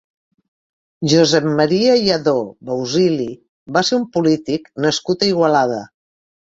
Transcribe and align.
Josep 1.11 1.45
Maria 1.59 1.99
Lladó 2.05 2.35
Bausili 2.71 3.31
va 3.79 3.87
ser 3.93 4.01
un 4.03 4.09
polític 4.19 4.71
nascut 4.89 5.29
a 5.29 5.35
Igualada. 5.35 5.81